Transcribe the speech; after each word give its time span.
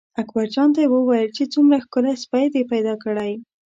اکبرجان 0.21 0.69
ته 0.75 0.79
یې 0.83 0.91
وویل 0.93 1.29
چې 1.37 1.43
څومره 1.53 1.77
ښکلی 1.85 2.13
سپی 2.23 2.45
دې 2.53 2.61
پیدا 2.71 2.93
کړی. 3.03 3.31